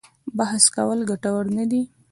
بحث 0.37 0.63
کول 0.75 0.99
ګټور 1.09 1.45
نه 1.57 1.65
دي. 1.71 1.81